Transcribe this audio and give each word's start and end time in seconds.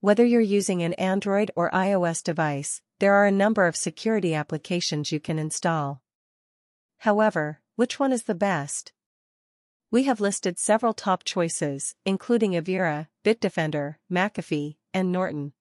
Whether 0.00 0.24
you're 0.24 0.40
using 0.40 0.82
an 0.82 0.92
Android 0.94 1.50
or 1.56 1.70
iOS 1.72 2.22
device, 2.22 2.82
there 3.00 3.14
are 3.14 3.26
a 3.26 3.32
number 3.32 3.66
of 3.66 3.76
security 3.76 4.32
applications 4.32 5.10
you 5.10 5.18
can 5.18 5.40
install. 5.40 6.02
However, 6.98 7.60
which 7.74 7.98
one 7.98 8.12
is 8.12 8.22
the 8.24 8.34
best? 8.34 8.92
We 9.90 10.04
have 10.04 10.20
listed 10.20 10.56
several 10.56 10.94
top 10.94 11.24
choices, 11.24 11.96
including 12.04 12.52
Avira, 12.52 13.08
Bitdefender, 13.24 13.96
McAfee, 14.10 14.76
and 14.94 15.10
Norton. 15.10 15.52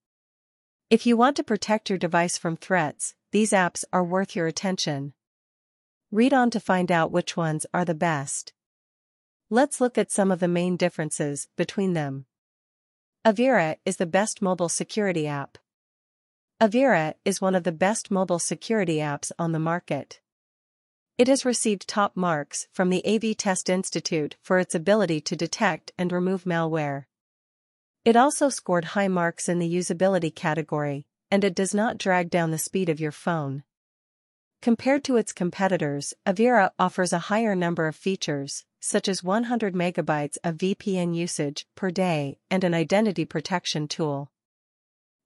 If 0.92 1.08
you 1.08 1.18
want 1.18 1.36
to 1.38 1.44
protect 1.44 1.90
your 1.90 1.98
device 1.98 2.38
from 2.38 2.58
threats, 2.58 3.16
these 3.32 3.52
apps 3.52 3.86
are 3.92 4.04
worth 4.04 4.36
your 4.36 4.46
attention. 4.46 5.14
Read 6.12 6.32
on 6.32 6.52
to 6.52 6.60
find 6.60 6.92
out 6.92 7.12
which 7.12 7.36
ones 7.36 7.66
are 7.74 7.86
the 7.86 7.96
best. 7.96 8.54
Let's 9.50 9.82
look 9.82 9.98
at 9.98 10.12
some 10.12 10.32
of 10.32 10.40
the 10.40 10.48
main 10.48 10.78
differences 10.78 11.48
between 11.58 11.94
them. 11.94 12.26
Avira 13.28 13.76
is 13.84 13.98
the 13.98 14.06
best 14.06 14.42
mobile 14.42 14.70
security 14.70 15.28
app. 15.28 15.58
Avira 16.62 17.16
is 17.26 17.42
one 17.42 17.56
of 17.56 17.66
the 17.66 17.74
best 17.74 18.10
mobile 18.10 18.40
security 18.40 19.00
apps 19.00 19.34
on 19.38 19.52
the 19.52 19.60
market. 19.60 20.22
It 21.18 21.28
has 21.28 21.44
received 21.44 21.90
top 21.90 22.16
marks 22.16 22.70
from 22.72 22.90
the 22.90 23.06
AV 23.06 23.36
Test 23.36 23.68
Institute 23.68 24.38
for 24.42 24.60
its 24.60 24.74
ability 24.74 25.20
to 25.20 25.36
detect 25.36 25.92
and 25.98 26.14
remove 26.14 26.46
malware. 26.46 27.04
It 28.06 28.16
also 28.16 28.48
scored 28.48 28.96
high 28.96 29.10
marks 29.10 29.50
in 29.50 29.60
the 29.60 29.76
usability 29.76 30.34
category, 30.34 31.06
and 31.30 31.44
it 31.44 31.54
does 31.54 31.74
not 31.74 31.98
drag 31.98 32.30
down 32.30 32.52
the 32.52 32.58
speed 32.58 32.88
of 32.88 33.02
your 33.02 33.12
phone. 33.12 33.64
Compared 34.62 35.04
to 35.04 35.18
its 35.18 35.34
competitors, 35.34 36.14
Avira 36.26 36.72
offers 36.80 37.14
a 37.14 37.28
higher 37.30 37.56
number 37.56 37.88
of 37.88 37.96
features, 37.96 38.66
such 38.80 39.08
as 39.08 39.24
100 39.24 39.74
megabytes 39.74 40.38
of 40.44 40.58
VPN 40.58 41.16
usage 41.16 41.68
per 41.76 41.92
day 41.92 42.40
and 42.50 42.64
an 42.64 42.74
identity 42.74 43.26
protection 43.26 43.88
tool. 43.88 44.32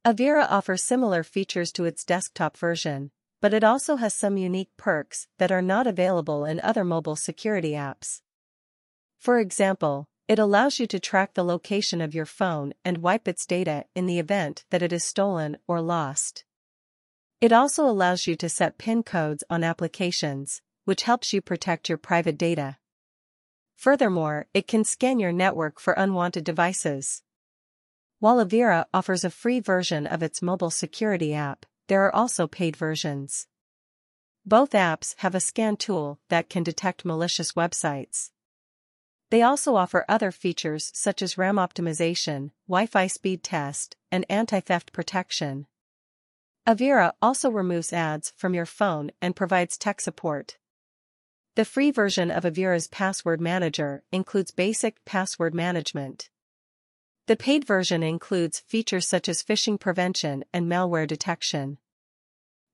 Avira 0.05 0.47
offers 0.49 0.83
similar 0.83 1.23
features 1.23 1.71
to 1.71 1.85
its 1.85 2.03
desktop 2.03 2.57
version, 2.57 3.11
but 3.39 3.53
it 3.53 3.63
also 3.63 3.95
has 3.95 4.13
some 4.13 4.37
unique 4.37 4.75
perks 4.77 5.27
that 5.37 5.51
are 5.51 5.61
not 5.61 5.87
available 5.87 6.45
in 6.45 6.59
other 6.59 6.83
mobile 6.83 7.15
security 7.15 7.71
apps. 7.71 8.21
For 9.17 9.39
example, 9.39 10.07
it 10.27 10.39
allows 10.39 10.79
you 10.79 10.87
to 10.87 10.99
track 10.99 11.33
the 11.33 11.43
location 11.43 12.01
of 12.01 12.15
your 12.15 12.25
phone 12.25 12.73
and 12.83 12.99
wipe 12.99 13.27
its 13.27 13.45
data 13.45 13.85
in 13.95 14.05
the 14.05 14.19
event 14.19 14.65
that 14.69 14.81
it 14.81 14.93
is 14.93 15.03
stolen 15.03 15.57
or 15.67 15.81
lost. 15.81 16.45
It 17.41 17.51
also 17.51 17.85
allows 17.87 18.27
you 18.27 18.35
to 18.35 18.47
set 18.47 18.77
PIN 18.77 19.01
codes 19.01 19.43
on 19.49 19.63
applications, 19.63 20.61
which 20.85 21.03
helps 21.03 21.33
you 21.33 21.41
protect 21.41 21.89
your 21.89 21.97
private 21.97 22.37
data. 22.37 22.77
Furthermore, 23.75 24.45
it 24.53 24.67
can 24.67 24.83
scan 24.83 25.19
your 25.19 25.31
network 25.31 25.79
for 25.79 25.93
unwanted 25.93 26.43
devices. 26.43 27.23
While 28.19 28.45
Avira 28.45 28.85
offers 28.93 29.23
a 29.23 29.31
free 29.31 29.59
version 29.59 30.05
of 30.05 30.21
its 30.21 30.43
mobile 30.43 30.69
security 30.69 31.33
app, 31.33 31.65
there 31.87 32.05
are 32.05 32.15
also 32.15 32.45
paid 32.45 32.75
versions. 32.75 33.47
Both 34.45 34.71
apps 34.71 35.15
have 35.17 35.33
a 35.33 35.39
scan 35.39 35.77
tool 35.77 36.19
that 36.29 36.47
can 36.47 36.61
detect 36.61 37.05
malicious 37.05 37.53
websites. 37.53 38.29
They 39.31 39.41
also 39.41 39.75
offer 39.75 40.05
other 40.07 40.31
features 40.31 40.91
such 40.93 41.23
as 41.23 41.39
RAM 41.39 41.55
optimization, 41.55 42.51
Wi-Fi 42.67 43.07
speed 43.07 43.43
test, 43.43 43.95
and 44.11 44.27
anti-theft 44.29 44.93
protection. 44.93 45.65
Avira 46.71 47.11
also 47.21 47.49
removes 47.49 47.91
ads 47.91 48.31
from 48.37 48.53
your 48.53 48.65
phone 48.65 49.11
and 49.21 49.35
provides 49.35 49.77
tech 49.77 49.99
support. 49.99 50.57
The 51.55 51.65
free 51.65 51.91
version 51.91 52.31
of 52.31 52.45
Avira's 52.45 52.87
password 52.87 53.41
manager 53.41 54.03
includes 54.13 54.51
basic 54.51 55.03
password 55.03 55.53
management. 55.53 56.29
The 57.27 57.35
paid 57.35 57.67
version 57.67 58.03
includes 58.03 58.61
features 58.61 59.05
such 59.05 59.27
as 59.27 59.43
phishing 59.43 59.77
prevention 59.77 60.45
and 60.53 60.71
malware 60.71 61.05
detection. 61.05 61.77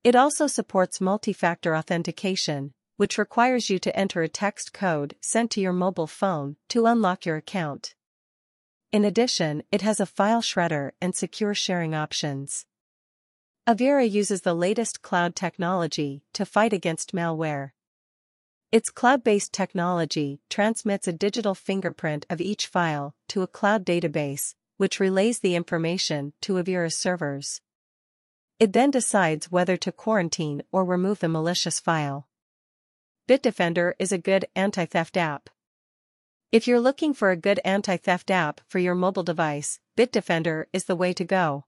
It 0.04 0.14
also 0.14 0.46
supports 0.46 1.00
multi-factor 1.00 1.74
authentication, 1.74 2.74
which 2.98 3.18
requires 3.18 3.68
you 3.68 3.80
to 3.80 3.96
enter 3.96 4.22
a 4.22 4.28
text 4.28 4.72
code 4.72 5.16
sent 5.20 5.50
to 5.52 5.60
your 5.60 5.72
mobile 5.72 6.06
phone 6.06 6.54
to 6.68 6.86
unlock 6.86 7.26
your 7.26 7.36
account. 7.36 7.96
In 8.92 9.04
addition, 9.04 9.64
it 9.72 9.82
has 9.82 9.98
a 9.98 10.06
file 10.06 10.40
shredder 10.40 10.92
and 11.00 11.16
secure 11.16 11.52
sharing 11.52 11.96
options. 11.96 12.64
Avira 13.68 14.10
uses 14.10 14.40
the 14.40 14.54
latest 14.54 15.02
cloud 15.02 15.36
technology 15.36 16.22
to 16.32 16.46
fight 16.46 16.72
against 16.72 17.14
malware. 17.14 17.72
Its 18.72 18.88
cloud-based 18.88 19.52
technology 19.52 20.40
transmits 20.48 21.06
a 21.06 21.12
digital 21.12 21.54
fingerprint 21.54 22.24
of 22.30 22.40
each 22.40 22.66
file 22.66 23.14
to 23.28 23.42
a 23.42 23.46
cloud 23.46 23.84
database, 23.84 24.54
which 24.78 24.98
relays 24.98 25.40
the 25.40 25.54
information 25.54 26.32
to 26.40 26.54
Avira's 26.54 26.96
servers. 26.96 27.60
It 28.58 28.72
then 28.72 28.90
decides 28.90 29.52
whether 29.52 29.76
to 29.76 29.92
quarantine 29.92 30.62
or 30.72 30.82
remove 30.82 31.18
the 31.18 31.28
malicious 31.28 31.78
file. 31.78 32.26
Bitdefender 33.28 33.92
is 33.98 34.12
a 34.12 34.16
good 34.16 34.46
anti-theft 34.56 35.18
app. 35.18 35.50
If 36.50 36.66
you're 36.66 36.80
looking 36.80 37.12
for 37.12 37.30
a 37.30 37.36
good 37.36 37.60
anti-theft 37.66 38.30
app 38.30 38.62
for 38.66 38.78
your 38.78 38.94
mobile 38.94 39.24
device, 39.24 39.78
Bitdefender 39.94 40.64
is 40.72 40.86
the 40.86 40.96
way 40.96 41.12
to 41.12 41.24
go. 41.24 41.66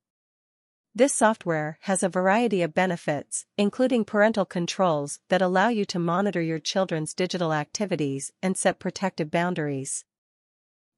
This 0.93 1.15
software 1.15 1.79
has 1.83 2.03
a 2.03 2.09
variety 2.09 2.63
of 2.63 2.75
benefits, 2.75 3.47
including 3.57 4.05
parental 4.05 4.45
controls 4.45 5.21
that 5.29 5.41
allow 5.41 5.69
you 5.69 5.85
to 5.85 6.01
monitor 6.01 6.43
your 6.43 6.59
children's 6.59 7.15
digital 7.15 7.53
activities 7.53 8.33
and 8.43 8.57
set 8.57 8.81
protective 8.81 9.31
boundaries. 9.31 10.05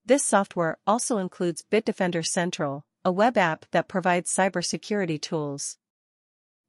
This 0.06 0.24
software 0.24 0.78
also 0.86 1.18
includes 1.18 1.62
Bitdefender 1.70 2.26
Central, 2.26 2.86
a 3.04 3.12
web 3.12 3.36
app 3.36 3.66
that 3.72 3.86
provides 3.86 4.34
cybersecurity 4.34 5.20
tools. 5.20 5.76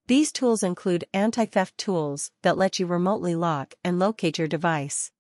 These 0.08 0.34
tools 0.34 0.62
include 0.62 1.06
anti-theft 1.14 1.78
tools 1.78 2.30
that 2.42 2.58
let 2.58 2.78
you 2.78 2.86
remotely 2.86 3.36
lock 3.36 3.74
and 3.86 4.00
locate 4.00 4.38
your 4.38 4.50
device. 4.50 5.12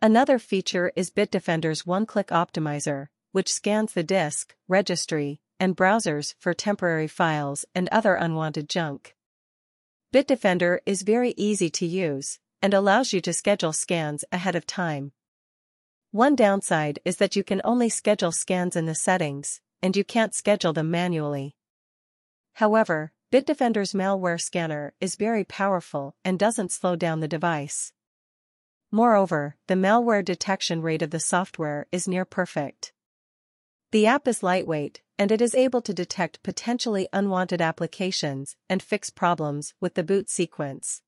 Another 0.00 0.38
feature 0.38 0.90
is 0.96 1.10
Bitdefender's 1.10 1.86
one-click 1.86 2.28
optimizer, 2.28 3.08
which 3.32 3.52
scans 3.52 3.92
the 3.92 4.02
disk, 4.02 4.54
registry, 4.66 5.40
and 5.62 5.76
browsers 5.76 6.34
for 6.40 6.52
temporary 6.52 7.06
files 7.06 7.64
and 7.72 7.88
other 7.90 8.16
unwanted 8.16 8.68
junk. 8.68 9.14
Bitdefender 10.12 10.78
is 10.84 11.02
very 11.02 11.34
easy 11.36 11.70
to 11.70 11.86
use 11.86 12.40
and 12.60 12.74
allows 12.74 13.12
you 13.12 13.20
to 13.20 13.32
schedule 13.32 13.72
scans 13.72 14.24
ahead 14.32 14.56
of 14.56 14.66
time. 14.66 15.12
One 16.10 16.34
downside 16.34 16.98
is 17.04 17.18
that 17.18 17.36
you 17.36 17.44
can 17.44 17.60
only 17.62 17.88
schedule 17.88 18.32
scans 18.32 18.74
in 18.74 18.86
the 18.86 18.94
settings, 18.96 19.60
and 19.80 19.96
you 19.96 20.02
can't 20.02 20.34
schedule 20.34 20.72
them 20.72 20.90
manually. 20.90 21.54
However, 22.54 23.12
Bitdefender's 23.32 23.92
malware 23.92 24.40
scanner 24.40 24.94
is 25.00 25.14
very 25.14 25.44
powerful 25.44 26.16
and 26.24 26.40
doesn't 26.40 26.72
slow 26.72 26.96
down 26.96 27.20
the 27.20 27.28
device. 27.28 27.92
Moreover, 28.90 29.56
the 29.68 29.74
malware 29.74 30.24
detection 30.24 30.82
rate 30.82 31.02
of 31.02 31.10
the 31.10 31.20
software 31.20 31.86
is 31.92 32.08
near 32.08 32.24
perfect. 32.24 32.92
The 33.92 34.06
app 34.06 34.26
is 34.26 34.42
lightweight, 34.42 35.02
and 35.22 35.30
it 35.30 35.40
is 35.40 35.54
able 35.54 35.80
to 35.80 35.94
detect 35.94 36.42
potentially 36.42 37.06
unwanted 37.12 37.60
applications 37.60 38.56
and 38.68 38.82
fix 38.82 39.08
problems 39.08 39.72
with 39.80 39.94
the 39.94 40.02
boot 40.02 40.28
sequence. 40.28 41.00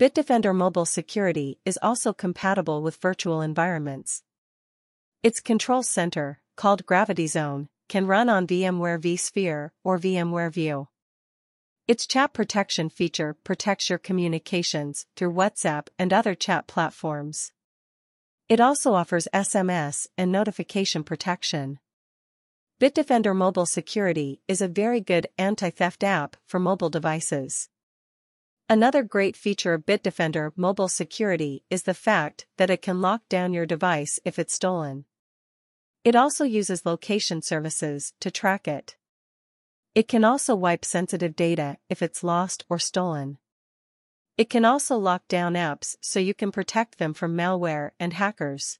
Bitdefender 0.00 0.56
Mobile 0.56 0.86
Security 0.86 1.58
is 1.66 1.78
also 1.82 2.14
compatible 2.14 2.80
with 2.80 2.96
virtual 2.96 3.42
environments. 3.42 4.22
Its 5.22 5.38
control 5.38 5.82
center, 5.82 6.40
called 6.56 6.86
Gravity 6.86 7.26
Zone, 7.26 7.68
can 7.90 8.06
run 8.06 8.30
on 8.30 8.46
VMware 8.46 8.98
vSphere 8.98 9.68
or 9.84 9.98
VMware 9.98 10.50
View. 10.50 10.88
Its 11.86 12.06
chat 12.06 12.32
protection 12.32 12.88
feature 12.88 13.36
protects 13.44 13.90
your 13.90 13.98
communications 13.98 15.04
through 15.14 15.34
WhatsApp 15.34 15.88
and 15.98 16.10
other 16.10 16.34
chat 16.34 16.66
platforms. 16.66 17.52
It 18.48 18.60
also 18.60 18.94
offers 18.94 19.28
SMS 19.34 20.06
and 20.16 20.32
notification 20.32 21.04
protection. 21.04 21.80
Bitdefender 22.80 23.36
Mobile 23.36 23.66
Security 23.66 24.40
is 24.48 24.62
a 24.62 24.66
very 24.66 25.02
good 25.02 25.26
anti-theft 25.36 26.02
app 26.02 26.34
for 26.46 26.58
mobile 26.58 26.88
devices. 26.88 27.68
Another 28.70 29.02
great 29.02 29.36
feature 29.36 29.74
of 29.74 29.84
Bitdefender 29.84 30.52
Mobile 30.56 30.88
Security 30.88 31.62
is 31.68 31.82
the 31.82 31.92
fact 31.92 32.46
that 32.56 32.70
it 32.70 32.80
can 32.80 33.02
lock 33.02 33.20
down 33.28 33.52
your 33.52 33.66
device 33.66 34.18
if 34.24 34.38
it's 34.38 34.54
stolen. 34.54 35.04
It 36.04 36.16
also 36.16 36.44
uses 36.44 36.86
location 36.86 37.42
services 37.42 38.14
to 38.20 38.30
track 38.30 38.66
it. 38.66 38.96
It 39.94 40.08
can 40.08 40.24
also 40.24 40.54
wipe 40.54 40.86
sensitive 40.86 41.36
data 41.36 41.76
if 41.90 42.00
it's 42.00 42.24
lost 42.24 42.64
or 42.70 42.78
stolen. 42.78 43.36
It 44.38 44.48
can 44.48 44.64
also 44.64 44.96
lock 44.96 45.28
down 45.28 45.52
apps 45.52 45.96
so 46.00 46.18
you 46.18 46.32
can 46.32 46.50
protect 46.50 46.96
them 46.96 47.12
from 47.12 47.36
malware 47.36 47.90
and 48.00 48.14
hackers. 48.14 48.78